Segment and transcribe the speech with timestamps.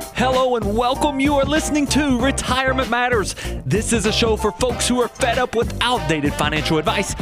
[0.00, 1.20] Hello and welcome.
[1.20, 3.34] You are listening to Retirement Matters.
[3.64, 7.14] This is a show for folks who are fed up with outdated financial advice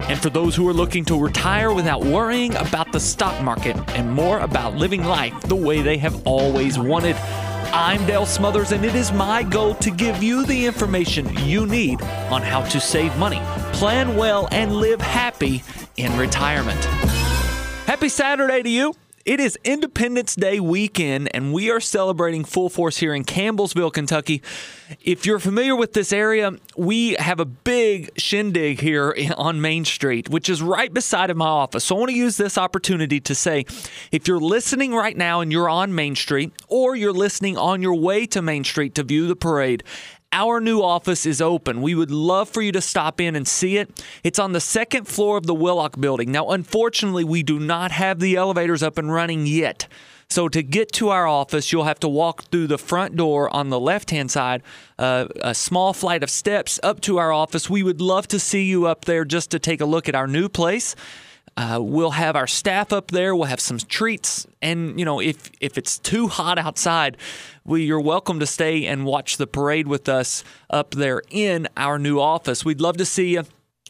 [0.00, 4.10] and for those who are looking to retire without worrying about the stock market and
[4.10, 7.16] more about living life the way they have always wanted.
[7.72, 12.02] I'm Dale Smothers, and it is my goal to give you the information you need
[12.02, 13.40] on how to save money,
[13.72, 15.62] plan well, and live happy
[15.96, 16.82] in retirement.
[17.86, 18.94] Happy Saturday to you.
[19.30, 24.42] It is Independence Day weekend, and we are celebrating full force here in Campbellsville, Kentucky.
[25.04, 30.28] If you're familiar with this area, we have a big shindig here on Main Street,
[30.28, 31.84] which is right beside of my office.
[31.84, 33.66] So I want to use this opportunity to say
[34.10, 37.94] if you're listening right now and you're on Main Street, or you're listening on your
[37.94, 39.84] way to Main Street to view the parade,
[40.32, 41.82] our new office is open.
[41.82, 44.04] We would love for you to stop in and see it.
[44.22, 46.30] It's on the second floor of the Willock building.
[46.30, 49.88] Now, unfortunately, we do not have the elevators up and running yet.
[50.28, 53.68] So, to get to our office, you'll have to walk through the front door on
[53.68, 54.62] the left hand side,
[54.96, 57.68] uh, a small flight of steps up to our office.
[57.68, 60.28] We would love to see you up there just to take a look at our
[60.28, 60.94] new place.
[61.60, 63.36] Uh, we'll have our staff up there.
[63.36, 67.18] We'll have some treats, and you know, if if it's too hot outside,
[67.66, 71.98] we you're welcome to stay and watch the parade with us up there in our
[71.98, 72.64] new office.
[72.64, 73.42] We'd love to see you.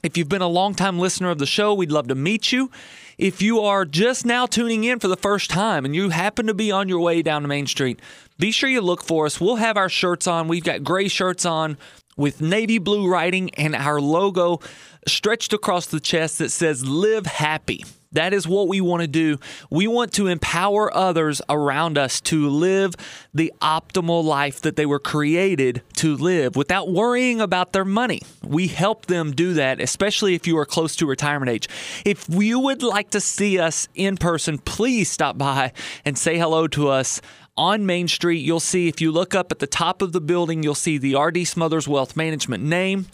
[0.03, 2.73] If you've been a longtime listener of the show, we'd love to meet you.
[3.19, 6.55] If you are just now tuning in for the first time and you happen to
[6.55, 8.01] be on your way down to Main Street,
[8.37, 9.41] be sure you look for us.
[9.41, 10.49] We'll have our shirts on.
[10.49, 11.79] We've got gray shirts on
[12.17, 14.61] with navy blue writing and our logo
[15.07, 17.85] stretched across the chest that says Live Happy.
[18.13, 19.39] That is what we want to do.
[19.71, 22.97] We want to empower others around us to live
[23.33, 28.21] the optimal life that they were created to live without worrying about their money.
[28.43, 31.69] We help them do that, especially if you are close to retirement age.
[32.05, 35.73] If you would like to see us in person, please stop by
[36.05, 37.21] and say hello to us
[37.57, 38.39] on Main Street.
[38.39, 41.17] You'll see, if you look up at the top of the building, you'll see the
[41.17, 43.07] RD Smothers Wealth Management name.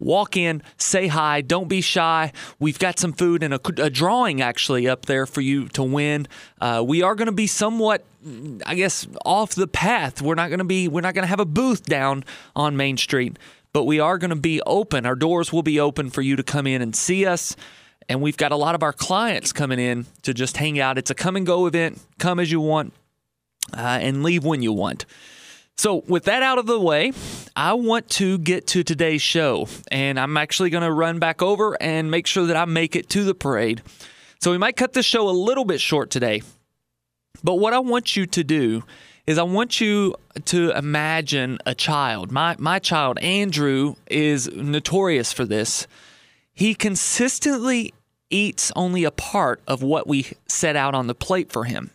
[0.00, 2.32] Walk in, say hi, don't be shy.
[2.58, 6.26] We've got some food and a, a drawing actually up there for you to win.
[6.58, 8.02] Uh, we are going to be somewhat,
[8.64, 10.22] I guess, off the path.
[10.22, 12.24] We're not going to be, we're not going to have a booth down
[12.56, 13.38] on Main Street,
[13.74, 15.04] but we are going to be open.
[15.04, 17.54] Our doors will be open for you to come in and see us.
[18.08, 20.96] And we've got a lot of our clients coming in to just hang out.
[20.96, 22.00] It's a come and go event.
[22.18, 22.94] Come as you want
[23.74, 25.06] uh, and leave when you want.
[25.76, 27.12] So, with that out of the way,
[27.56, 31.80] I want to get to today's show, and I'm actually going to run back over
[31.80, 33.80] and make sure that I make it to the parade.
[34.40, 36.42] So, we might cut the show a little bit short today.
[37.42, 38.82] But what I want you to do
[39.26, 40.14] is I want you
[40.46, 42.30] to imagine a child.
[42.30, 45.86] My my child Andrew is notorious for this.
[46.52, 47.94] He consistently
[48.28, 51.90] eats only a part of what we set out on the plate for him.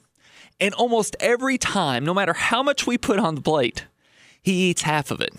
[0.59, 3.85] And almost every time, no matter how much we put on the plate,
[4.41, 5.33] he eats half of it.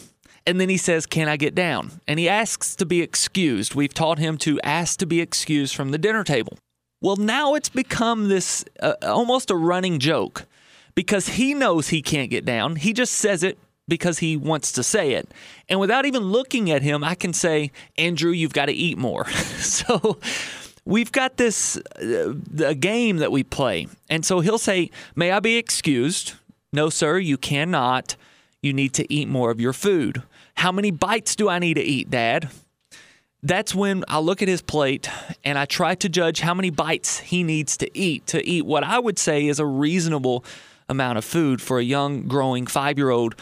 [0.46, 2.00] And then he says, Can I get down?
[2.06, 3.74] And he asks to be excused.
[3.74, 6.58] We've taught him to ask to be excused from the dinner table.
[7.00, 10.46] Well, now it's become this uh, almost a running joke
[10.94, 12.76] because he knows he can't get down.
[12.76, 15.30] He just says it because he wants to say it.
[15.68, 19.28] And without even looking at him, I can say, Andrew, you've got to eat more.
[19.30, 20.18] so
[20.86, 22.32] we've got this uh,
[22.64, 23.88] a game that we play.
[24.08, 26.32] And so he'll say, "May I be excused?"
[26.72, 28.16] "No, sir, you cannot.
[28.62, 30.22] You need to eat more of your food."
[30.54, 32.48] "How many bites do I need to eat, dad?"
[33.42, 35.08] That's when I look at his plate
[35.44, 38.82] and I try to judge how many bites he needs to eat to eat what
[38.82, 40.44] I would say is a reasonable
[40.88, 43.34] amount of food for a young growing 5-year-old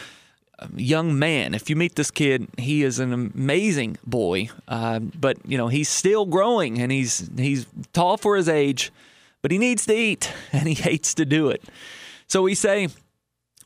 [0.75, 1.53] young man.
[1.53, 5.89] If you meet this kid, he is an amazing boy, uh, but you know he's
[5.89, 8.91] still growing and he's he's tall for his age,
[9.41, 11.63] but he needs to eat and he hates to do it.
[12.27, 12.89] So we say,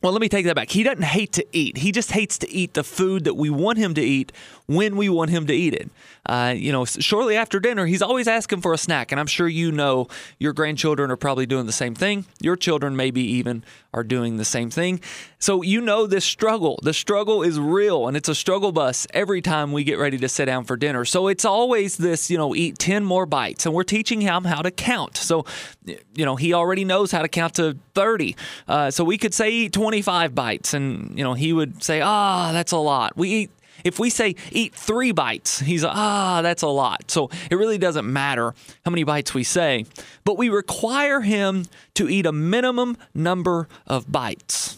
[0.02, 0.70] well, let me take that back.
[0.70, 1.78] He doesn't hate to eat.
[1.78, 4.32] He just hates to eat the food that we want him to eat
[4.66, 5.90] when we want him to eat it.
[6.26, 9.48] Uh, you know, shortly after dinner, he's always asking for a snack, and I'm sure
[9.48, 12.26] you know your grandchildren are probably doing the same thing.
[12.40, 13.64] Your children maybe even
[13.94, 15.02] are doing the same thing.
[15.40, 16.80] So you know this struggle.
[16.84, 20.30] The struggle is real, and it's a struggle bus every time we get ready to
[20.30, 21.06] sit down for dinner.
[21.06, 24.62] So it's always this, you know, eat 10 more bites, and we're teaching him how
[24.62, 25.18] to count.
[25.18, 25.46] So,
[25.86, 28.36] you know, he already knows how to count to 30.
[28.68, 32.50] Uh, so we could say eat 25 bites, and, you know, he would say, ah,
[32.50, 33.18] oh, that's a lot.
[33.18, 33.52] We eat
[33.84, 37.10] If we say eat three bites, he's like, ah, that's a lot.
[37.12, 38.54] So it really doesn't matter
[38.86, 39.86] how many bites we say,
[40.24, 41.66] but we require him
[41.96, 44.78] to eat a minimum number of bites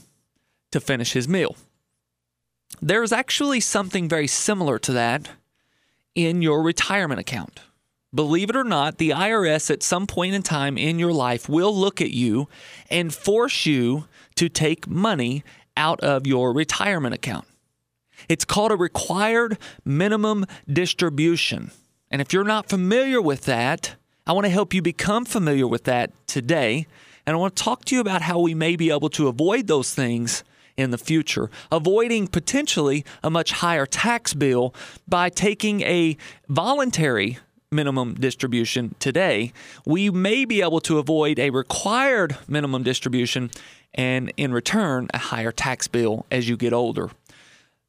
[0.71, 1.55] to finish his meal.
[2.81, 5.29] There's actually something very similar to that
[6.15, 7.59] in your retirement account.
[8.13, 11.73] Believe it or not, the IRS at some point in time in your life will
[11.73, 12.49] look at you
[12.89, 14.05] and force you
[14.35, 15.43] to take money
[15.77, 17.45] out of your retirement account.
[18.29, 21.71] It's called a required minimum distribution.
[22.09, 23.95] And if you're not familiar with that,
[24.27, 26.85] I want to help you become familiar with that today.
[27.25, 29.67] And I want to talk to you about how we may be able to avoid
[29.67, 30.43] those things
[30.77, 34.73] in the future, avoiding potentially a much higher tax bill
[35.07, 37.37] by taking a voluntary
[37.71, 39.53] minimum distribution today.
[39.85, 43.49] We may be able to avoid a required minimum distribution
[43.93, 47.11] and in return, a higher tax bill as you get older.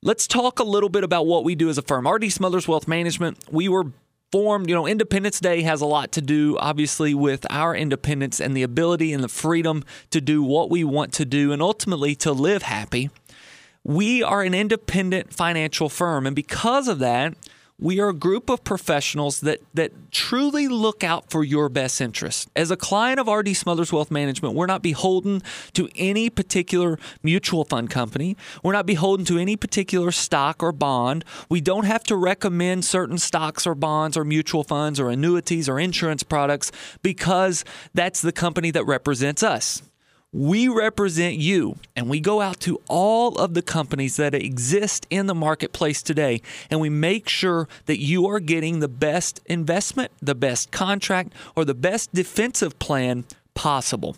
[0.05, 2.09] Let's talk a little bit about what we do as a firm.
[2.09, 3.93] RD Smothers Wealth Management, we were
[4.33, 8.57] formed, you know, Independence Day has a lot to do, obviously, with our independence and
[8.57, 12.33] the ability and the freedom to do what we want to do and ultimately to
[12.33, 13.11] live happy.
[13.85, 17.35] We are an independent financial firm, and because of that,
[17.83, 22.49] we are a group of professionals that that truly look out for your best interest.
[22.55, 25.43] As a client of RD Smothers Wealth Management, we're not beholden
[25.73, 28.37] to any particular mutual fund company.
[28.63, 31.25] We're not beholden to any particular stock or bond.
[31.49, 35.81] We don't have to recommend certain stocks or bonds or mutual funds or annuities or
[35.81, 36.71] insurance products
[37.03, 37.65] because
[37.95, 39.83] that's the company that represents us.
[40.35, 45.27] We represent you, and we go out to all of the companies that exist in
[45.27, 46.41] the marketplace today,
[46.71, 51.67] and we make sure that you are getting the best investment, the best contract, or
[51.67, 54.17] the best defensive plan possible.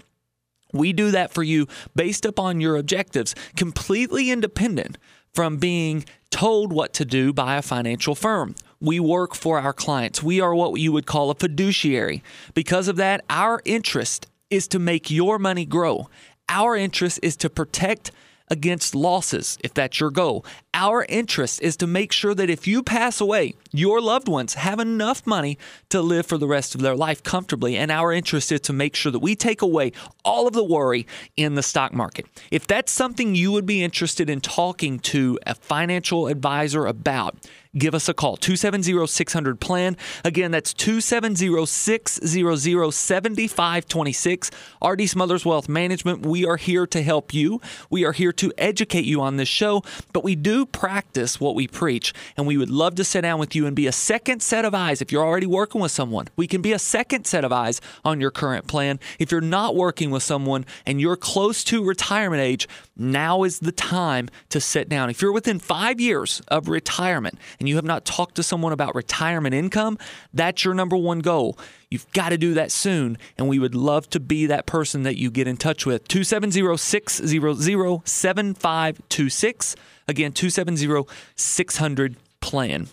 [0.72, 1.66] We do that for you
[1.96, 4.98] based upon your objectives, completely independent
[5.32, 8.54] from being told what to do by a financial firm.
[8.80, 10.22] We work for our clients.
[10.22, 12.22] We are what you would call a fiduciary.
[12.54, 16.08] Because of that, our interest is to make your money grow.
[16.48, 18.12] Our interest is to protect
[18.48, 20.44] against losses, if that's your goal.
[20.76, 24.80] Our interest is to make sure that if you pass away, your loved ones have
[24.80, 25.56] enough money
[25.90, 27.76] to live for the rest of their life comfortably.
[27.76, 29.92] And our interest is to make sure that we take away
[30.24, 31.06] all of the worry
[31.36, 32.26] in the stock market.
[32.50, 37.36] If that's something you would be interested in talking to a financial advisor about,
[37.76, 39.96] give us a call 270 600 plan.
[40.24, 44.50] Again, that's 270 600 7526.
[44.84, 46.26] RD Smothers Wealth Management.
[46.26, 47.60] We are here to help you.
[47.90, 49.82] We are here to educate you on this show,
[50.12, 53.54] but we do practice what we preach, and we would love to sit down with
[53.54, 55.00] you and be a second set of eyes.
[55.02, 58.20] If you're already working with someone, we can be a second set of eyes on
[58.20, 59.00] your current plan.
[59.18, 63.72] If you're not working with someone and you're close to retirement age, now is the
[63.72, 65.10] time to sit down.
[65.10, 68.94] If you're within five years of retirement and you have not talked to someone about
[68.94, 69.98] retirement income,
[70.32, 71.58] that's your number one goal.
[71.90, 75.16] You've got to do that soon, and we would love to be that person that
[75.16, 76.08] you get in touch with.
[76.08, 79.76] 270 600 7526.
[80.06, 81.04] Again, 270
[81.36, 82.88] 600 plan.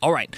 [0.00, 0.34] All right.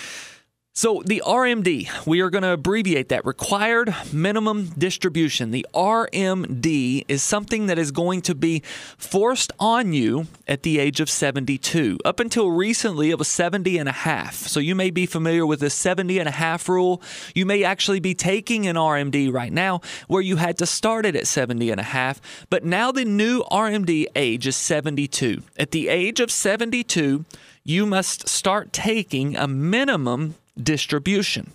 [0.79, 5.51] So, the RMD, we are going to abbreviate that required minimum distribution.
[5.51, 8.61] The RMD is something that is going to be
[8.99, 11.97] forced on you at the age of 72.
[12.05, 14.35] Up until recently, it was 70 and a half.
[14.35, 17.01] So, you may be familiar with the 70 and a half rule.
[17.35, 21.17] You may actually be taking an RMD right now where you had to start it
[21.17, 22.21] at 70 and a half.
[22.51, 25.43] But now the new RMD age is 72.
[25.59, 27.25] At the age of 72,
[27.65, 31.53] you must start taking a minimum distribution.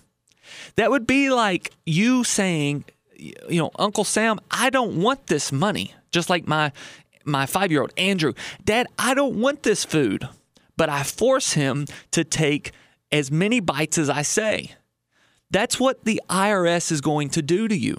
[0.76, 2.84] That would be like you saying,
[3.16, 5.94] you know, Uncle Sam, I don't want this money.
[6.10, 6.72] Just like my
[7.24, 8.32] my 5-year-old Andrew,
[8.64, 10.28] Dad, I don't want this food,
[10.76, 12.72] but I force him to take
[13.12, 14.72] as many bites as I say.
[15.50, 17.98] That's what the IRS is going to do to you.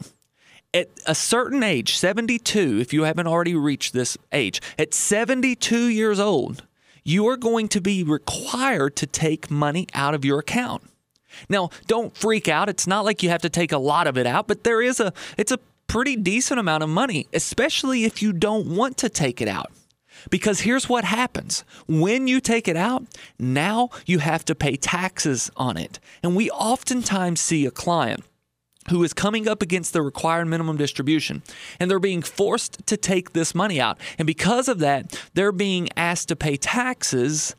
[0.74, 6.20] At a certain age, 72, if you haven't already reached this age, at 72 years
[6.20, 6.66] old,
[7.04, 10.84] you are going to be required to take money out of your account.
[11.50, 12.70] Now, don't freak out.
[12.70, 15.00] It's not like you have to take a lot of it out, but there is
[15.00, 19.42] a it's a pretty decent amount of money, especially if you don't want to take
[19.42, 19.72] it out.
[20.30, 23.06] Because here's what happens when you take it out,
[23.38, 26.00] now you have to pay taxes on it.
[26.22, 28.24] And we oftentimes see a client
[28.90, 31.42] who is coming up against the required minimum distribution
[31.80, 33.98] and they're being forced to take this money out.
[34.18, 37.56] And because of that, they're being asked to pay taxes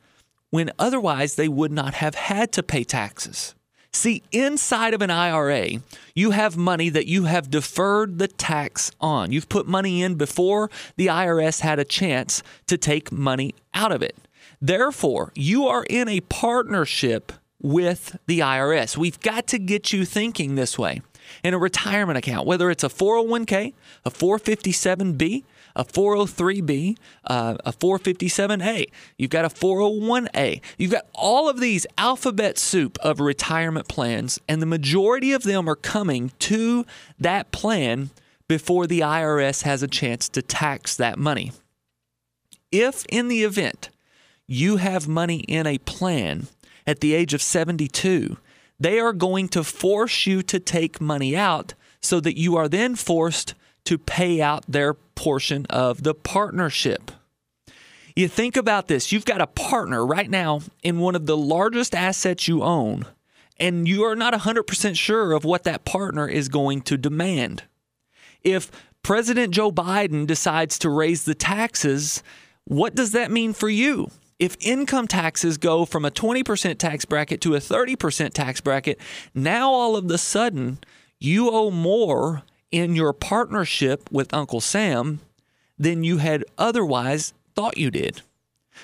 [0.50, 3.54] when otherwise they would not have had to pay taxes.
[3.94, 5.80] See, inside of an IRA,
[6.16, 9.30] you have money that you have deferred the tax on.
[9.30, 14.02] You've put money in before the IRS had a chance to take money out of
[14.02, 14.16] it.
[14.60, 17.32] Therefore, you are in a partnership
[17.62, 18.96] with the IRS.
[18.96, 21.00] We've got to get you thinking this way.
[21.44, 23.74] In a retirement account, whether it's a 401k,
[24.04, 25.44] a 457b,
[25.76, 28.86] a 403b, uh, a 457a,
[29.18, 34.62] you've got a 401a, you've got all of these alphabet soup of retirement plans, and
[34.62, 36.84] the majority of them are coming to
[37.18, 38.10] that plan
[38.48, 41.52] before the IRS has a chance to tax that money.
[42.70, 43.90] If in the event
[44.46, 46.48] you have money in a plan
[46.86, 48.36] at the age of 72,
[48.78, 52.94] they are going to force you to take money out so that you are then
[52.94, 53.54] forced
[53.84, 57.10] to pay out their portion of the partnership.
[58.16, 61.94] You think about this you've got a partner right now in one of the largest
[61.94, 63.06] assets you own,
[63.58, 67.64] and you are not 100% sure of what that partner is going to demand.
[68.42, 68.70] If
[69.02, 72.22] President Joe Biden decides to raise the taxes,
[72.64, 74.10] what does that mean for you?
[74.38, 78.98] if income taxes go from a 20% tax bracket to a 30% tax bracket,
[79.34, 80.78] now all of a sudden
[81.18, 82.42] you owe more
[82.74, 85.20] in your partnership with Uncle Sam
[85.78, 88.22] than you had otherwise thought you did.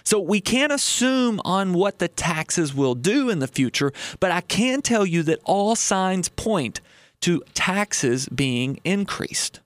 [0.04, 4.42] So we can't assume on what the taxes will do in the future, but I
[4.42, 6.80] can tell you that all signs point
[7.23, 9.59] to taxes being increased.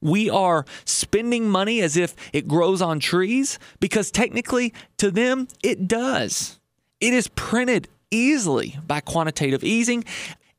[0.00, 5.86] We are spending money as if it grows on trees because technically to them it
[5.86, 6.58] does.
[7.02, 10.04] It is printed easily by quantitative easing.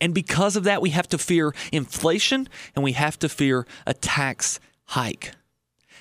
[0.01, 3.93] And because of that, we have to fear inflation and we have to fear a
[3.93, 5.33] tax hike.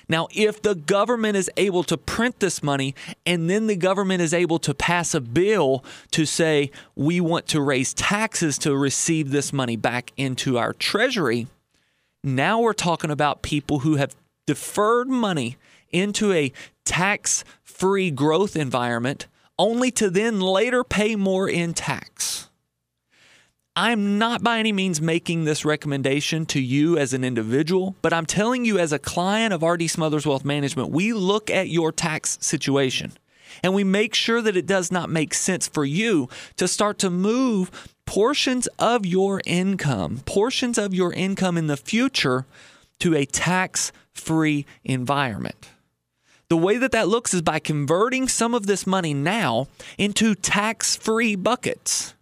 [0.07, 2.95] Now, if the government is able to print this money
[3.27, 7.61] and then the government is able to pass a bill to say we want to
[7.61, 11.45] raise taxes to receive this money back into our treasury,
[12.23, 14.15] now we're talking about people who have
[14.47, 15.57] deferred money
[15.91, 16.51] into a
[16.85, 19.27] tax free growth environment
[19.59, 22.48] only to then later pay more in tax.
[23.81, 28.25] I'm not by any means making this recommendation to you as an individual, but I'm
[28.25, 32.37] telling you as a client of RD Smothers Wealth Management, we look at your tax
[32.41, 33.13] situation
[33.63, 37.09] and we make sure that it does not make sense for you to start to
[37.09, 37.71] move
[38.05, 42.45] portions of your income, portions of your income in the future
[42.99, 45.69] to a tax free environment.
[46.49, 50.97] The way that that looks is by converting some of this money now into tax
[50.97, 52.13] free buckets.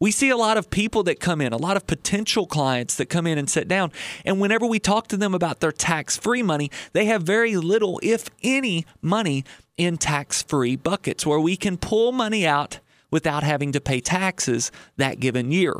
[0.00, 3.10] We see a lot of people that come in, a lot of potential clients that
[3.10, 3.92] come in and sit down.
[4.24, 8.00] And whenever we talk to them about their tax free money, they have very little,
[8.02, 9.44] if any, money
[9.76, 12.80] in tax free buckets where we can pull money out
[13.10, 15.74] without having to pay taxes that given year.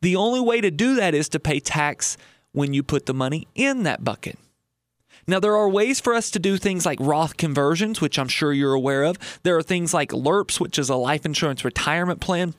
[0.00, 2.16] The only way to do that is to pay tax
[2.52, 4.38] when you put the money in that bucket.
[5.26, 8.52] Now, there are ways for us to do things like Roth conversions, which I'm sure
[8.52, 9.18] you're aware of.
[9.42, 12.54] There are things like LIRPs, which is a life insurance retirement plan.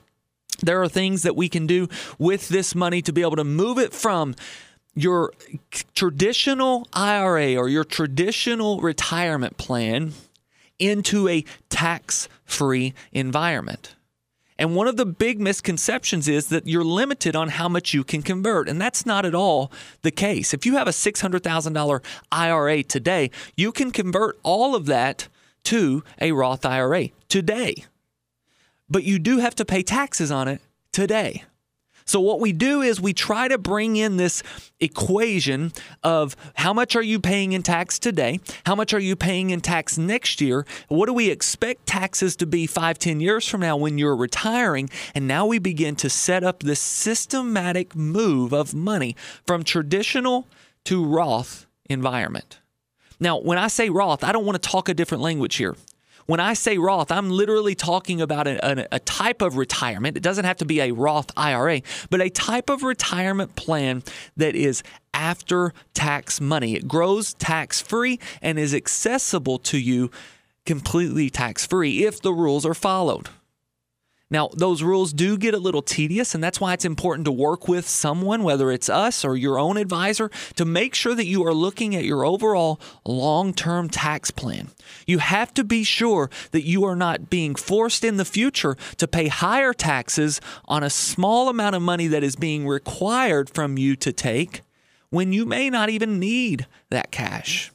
[0.62, 3.78] There are things that we can do with this money to be able to move
[3.78, 4.34] it from
[4.94, 5.32] your
[5.94, 10.12] traditional IRA or your traditional retirement plan
[10.78, 13.96] into a tax free environment.
[14.56, 18.22] And one of the big misconceptions is that you're limited on how much you can
[18.22, 18.68] convert.
[18.68, 20.54] And that's not at all the case.
[20.54, 25.28] If you have a $600,000 IRA today, you can convert all of that
[25.64, 27.84] to a Roth IRA today.
[28.88, 30.60] But you do have to pay taxes on it
[30.92, 31.44] today.
[32.06, 34.42] So what we do is we try to bring in this
[34.78, 35.72] equation
[36.02, 38.40] of how much are you paying in tax today?
[38.66, 40.66] How much are you paying in tax next year?
[40.88, 44.90] What do we expect taxes to be five, ten years from now when you're retiring?
[45.14, 50.46] And now we begin to set up this systematic move of money from traditional
[50.84, 52.60] to Roth environment.
[53.18, 55.74] Now, when I say Roth, I don't want to talk a different language here.
[56.26, 60.16] When I say Roth, I'm literally talking about a, a, a, type of retirement.
[60.16, 64.02] It doesn't have to be a Roth IRA, but a type of retirement plan
[64.36, 66.74] that is after tax money.
[66.74, 70.10] It grows tax free and is accessible to you
[70.64, 73.28] completely tax free if the rules are followed.
[74.30, 77.68] Now, those rules do get a little tedious, and that's why it's important to work
[77.68, 81.52] with someone, whether it's us or your own advisor, to make sure that you are
[81.52, 84.70] looking at your overall long term tax plan.
[85.06, 89.06] You have to be sure that you are not being forced in the future to
[89.06, 93.94] pay higher taxes on a small amount of money that is being required from you
[93.96, 94.62] to take
[95.10, 97.70] when you may not even need that cash.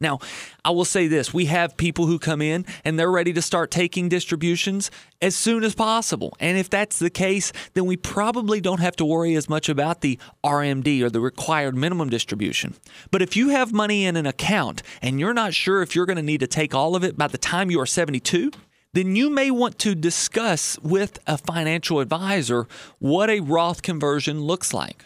[0.00, 0.18] Now,
[0.64, 3.70] I will say this we have people who come in and they're ready to start
[3.70, 4.90] taking distributions
[5.20, 6.34] as soon as possible.
[6.40, 10.00] And if that's the case, then we probably don't have to worry as much about
[10.00, 12.74] the RMD or the required minimum distribution.
[13.10, 16.16] But if you have money in an account and you're not sure if you're going
[16.16, 18.50] to need to take all of it by the time you are 72,
[18.94, 22.66] then you may want to discuss with a financial advisor
[22.98, 25.04] what a Roth conversion looks like.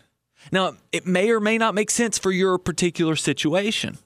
[0.53, 3.99] Now, it may or may not make sense for your particular situation.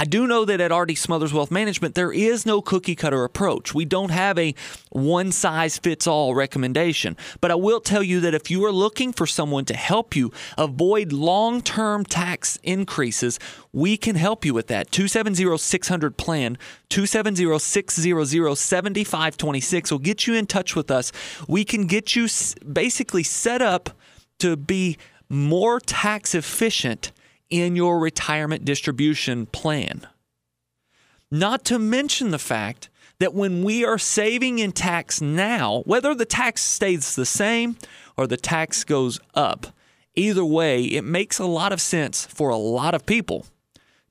[0.00, 3.74] I do know that at RD Smothers Wealth Management, there is no cookie cutter approach.
[3.74, 4.54] We don't have a
[4.90, 7.16] one size fits all recommendation.
[7.40, 10.30] But I will tell you that if you are looking for someone to help you
[10.56, 13.40] avoid long term tax increases,
[13.72, 14.92] we can help you with that.
[14.92, 16.56] 270 600 plan,
[16.90, 21.10] 270 600 7526 will get you in touch with us.
[21.48, 22.28] We can get you
[22.72, 23.90] basically set up
[24.38, 24.96] to be
[25.28, 27.10] more tax efficient
[27.50, 30.06] in your retirement distribution plan.
[31.30, 32.88] Not to mention the fact
[33.18, 37.76] that when we are saving in tax now, whether the tax stays the same
[38.16, 39.68] or the tax goes up,
[40.14, 43.46] either way, it makes a lot of sense for a lot of people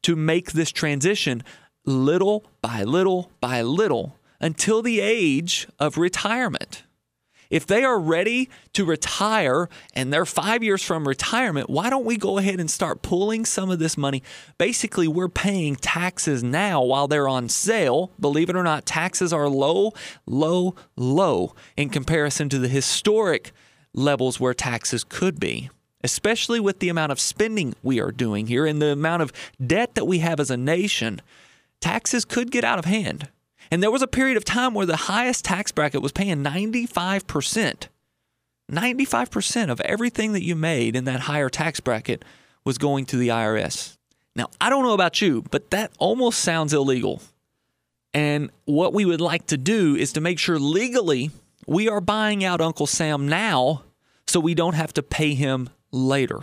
[0.04, 1.44] to make this transition
[1.86, 6.84] little by little by little until the age of retirement.
[7.50, 12.18] If they are ready to retire and they're five years from retirement, why don't we
[12.18, 14.24] go ahead and start pulling some of this money?
[14.58, 18.12] Basically, we're paying taxes now while they're on sale.
[18.20, 19.94] Believe it or not, taxes are low,
[20.26, 23.52] low, low in comparison to the historic
[23.94, 25.70] levels where taxes could be
[26.04, 29.34] especially with the amount of spending we are doing here and the amount of
[29.66, 31.22] debt that we have as a nation,
[31.82, 33.30] taxes could get out of hand.
[33.72, 37.88] And there was a period of time where the highest tax bracket was paying 95%.
[38.72, 42.26] 95% of everything that you made in that higher tax bracket
[42.66, 43.98] was going to the IRS.
[44.36, 47.22] Now, I don't know about you, but that almost sounds illegal.
[48.14, 51.32] And what we would like to do is to make sure legally
[51.66, 53.84] we are buying out Uncle Sam now
[54.28, 56.42] so we don't have to pay him later.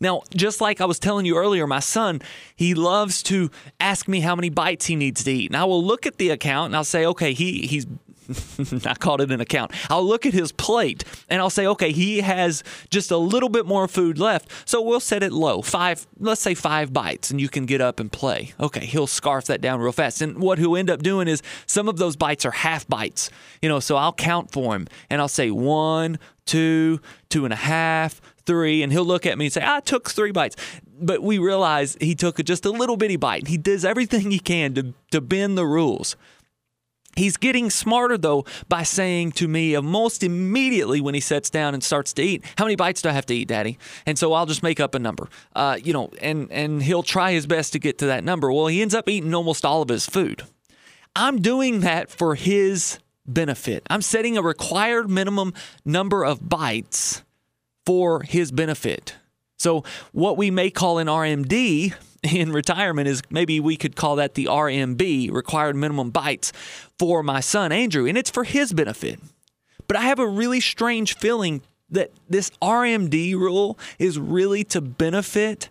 [0.00, 2.20] Now, just like I was telling you earlier, my son,
[2.54, 3.50] he loves to
[3.80, 5.50] ask me how many bites he needs to eat.
[5.50, 7.86] And I will look at the account and I'll say, okay, he he's
[8.86, 9.72] I called it an account.
[9.90, 13.66] I'll look at his plate and I'll say, okay, he has just a little bit
[13.66, 14.50] more food left.
[14.68, 15.62] So we'll set it low.
[15.62, 18.54] Five, let's say five bites, and you can get up and play.
[18.60, 20.20] Okay, he'll scarf that down real fast.
[20.22, 23.30] And what he'll end up doing is some of those bites are half bites.
[23.62, 27.56] You know, so I'll count for him and I'll say one, two, two and a
[27.56, 30.56] half, three, and he'll look at me and say, I took three bites.
[30.98, 33.48] But we realize he took just a little bitty bite.
[33.48, 36.16] He does everything he can to, to bend the rules.
[37.16, 41.82] He's getting smarter though by saying to me almost immediately when he sits down and
[41.82, 44.46] starts to eat, "How many bites do I have to eat, Daddy?" And so I'll
[44.46, 47.78] just make up a number, uh, you know, and and he'll try his best to
[47.78, 48.52] get to that number.
[48.52, 50.42] Well, he ends up eating almost all of his food.
[51.16, 53.82] I'm doing that for his benefit.
[53.88, 57.22] I'm setting a required minimum number of bites
[57.86, 59.14] for his benefit.
[59.58, 64.34] So, what we may call an RMD in retirement is maybe we could call that
[64.34, 66.52] the RMB, required minimum bites,
[66.98, 69.20] for my son Andrew, and it's for his benefit.
[69.88, 75.68] But I have a really strange feeling that this RMD rule is really to benefit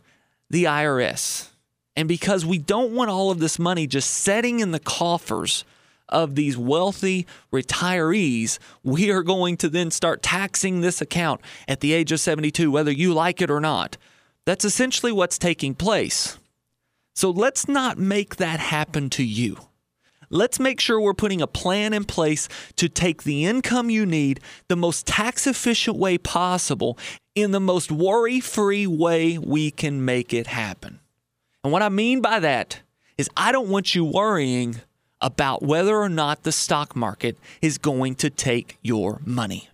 [0.49, 1.49] the IRS.
[1.97, 5.63] And because we don't want all of this money just setting in the coffers
[6.09, 11.93] of these wealthy retirees, we are going to then start taxing this account at the
[11.93, 13.97] age of 72, whether you like it or not.
[14.45, 16.37] That's essentially what's taking place.
[17.15, 19.57] So let's not make that happen to you.
[20.29, 24.39] Let's make sure we're putting a plan in place to take the income you need
[24.67, 26.97] the most tax efficient way possible
[27.35, 30.99] in the most worry free way we can make it happen.
[31.63, 32.81] And what I mean by that
[33.17, 34.81] is, I don't want you worrying
[35.21, 39.69] about whether or not the stock market is going to take your money.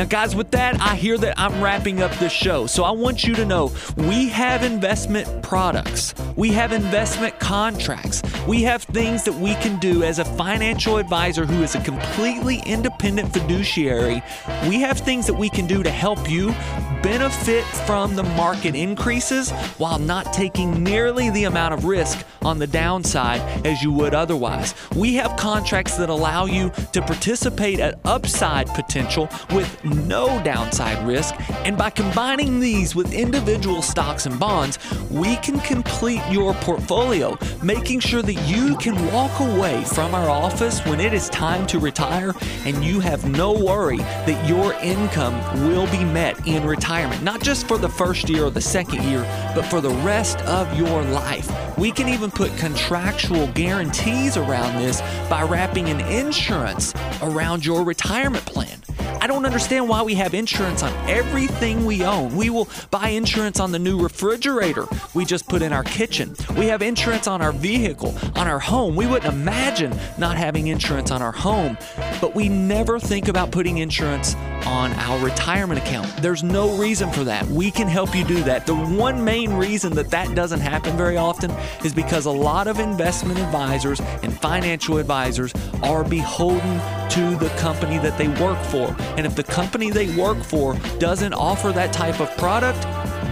[0.00, 2.66] Now, guys, with that, I hear that I'm wrapping up the show.
[2.66, 8.62] So I want you to know we have investment products, we have investment contracts, we
[8.62, 13.30] have things that we can do as a financial advisor who is a completely independent
[13.30, 14.22] fiduciary.
[14.66, 16.54] We have things that we can do to help you
[17.02, 22.66] benefit from the market increases while not taking nearly the amount of risk on the
[22.66, 24.74] downside as you would otherwise.
[24.96, 31.34] We have contracts that allow you to participate at upside potential with no downside risk.
[31.64, 34.78] And by combining these with individual stocks and bonds,
[35.10, 40.84] we can complete your portfolio, making sure that you can walk away from our office
[40.86, 45.34] when it is time to retire and you have no worry that your income
[45.68, 49.22] will be met in retirement, not just for the first year or the second year,
[49.54, 51.50] but for the rest of your life.
[51.78, 58.44] We can even put contractual guarantees around this by wrapping an insurance around your retirement
[58.44, 58.80] plan.
[59.22, 62.34] I don't understand why we have insurance on everything we own.
[62.36, 66.34] We will buy insurance on the new refrigerator we just put in our kitchen.
[66.56, 68.96] We have insurance on our vehicle, on our home.
[68.96, 71.76] We wouldn't imagine not having insurance on our home,
[72.20, 74.34] but we never think about putting insurance
[74.66, 76.08] on our retirement account.
[76.22, 77.46] There's no reason for that.
[77.46, 78.66] We can help you do that.
[78.66, 81.50] The one main reason that that doesn't happen very often
[81.84, 87.98] is because a lot of investment advisors and financial advisors are beholden to the company
[87.98, 88.94] that they work for.
[89.16, 92.82] And if the company they work for doesn't offer that type of product,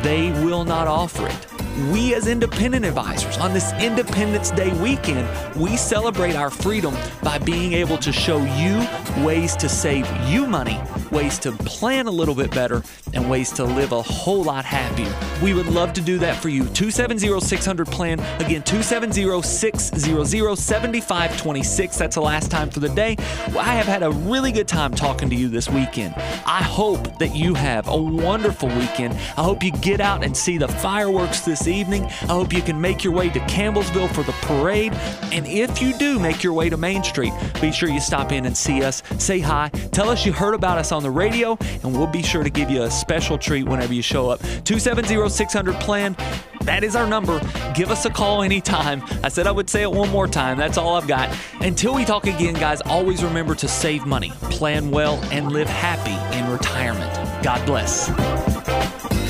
[0.03, 1.58] they will not offer it
[1.93, 7.73] we as independent advisors on this Independence Day weekend, we celebrate our freedom by being
[7.73, 8.87] able to show you
[9.25, 10.81] ways to save you money,
[11.13, 12.83] ways to plan a little bit better,
[13.15, 15.15] and ways to live a whole lot happier.
[15.43, 16.65] We would love to do that for you.
[16.65, 18.19] 270 600 plan.
[18.41, 21.97] Again, 270 600 7526.
[21.97, 23.17] That's the last time for the day.
[23.57, 26.15] I have had a really good time talking to you this weekend.
[26.17, 29.15] I hope that you have a wonderful weekend.
[29.37, 32.05] I hope you get out and see the fireworks this evening.
[32.05, 34.93] I hope you can make your way to Campbellsville for the parade.
[35.33, 38.47] And if you do make your way to Main Street, be sure you stop in
[38.47, 41.93] and see us, say hi, tell us you heard about us on the radio, and
[41.93, 44.41] we'll be sure to give you a special treat whenever you show up.
[44.41, 46.17] 270 600 plan.
[46.63, 47.41] That is our number.
[47.75, 49.03] Give us a call anytime.
[49.25, 50.59] I said I would say it one more time.
[50.59, 51.35] That's all I've got.
[51.61, 56.37] Until we talk again, guys, always remember to save money, plan well, and live happy
[56.37, 57.13] in retirement.
[57.43, 58.09] God bless.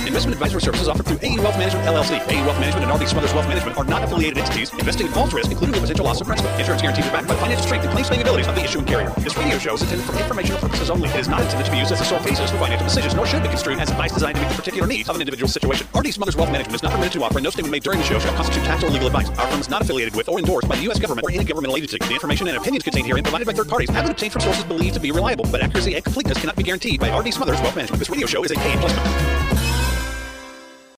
[0.09, 2.16] Investment advisory services offered through AE Wealth Management LLC.
[2.33, 4.73] AE Wealth Management and RD Smothers Wealth Management are not affiliated entities.
[4.73, 6.51] Investing involves risk, including the potential loss of principal.
[6.57, 9.12] Insurance guarantees are backed by financial strength and claims paying abilities of the issuing carrier.
[9.18, 11.11] This radio show is intended for informational purposes only.
[11.11, 13.27] It is not intended to be used as a sole basis for financial decisions, nor
[13.27, 15.87] should be construed as advice designed to meet the particular needs of an individual situation.
[15.94, 18.07] RD Smothers Wealth Management is not permitted to offer, and no statement made during the
[18.07, 19.29] show shall constitute tax or legal advice.
[19.37, 20.99] Our firm is not affiliated with or endorsed by the U.S.
[20.99, 21.99] government or any governmental agency.
[21.99, 24.64] The information and opinions contained herein provided by third parties have been obtained from sources
[24.64, 27.77] believed to be reliable, but accuracy and completeness cannot be guaranteed by RD Smothers Wealth
[27.77, 27.99] Management.
[27.99, 29.78] This radio show is a paid placement.